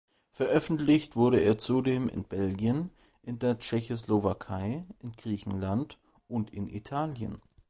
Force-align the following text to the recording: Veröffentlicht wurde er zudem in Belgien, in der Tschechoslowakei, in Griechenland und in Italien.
Veröffentlicht 0.31 1.15
wurde 1.15 1.41
er 1.41 1.59
zudem 1.59 2.09
in 2.09 2.23
Belgien, 2.23 2.89
in 3.21 3.37
der 3.37 3.59
Tschechoslowakei, 3.59 4.81
in 4.97 5.11
Griechenland 5.11 5.99
und 6.27 6.55
in 6.55 6.65
Italien. 6.65 7.39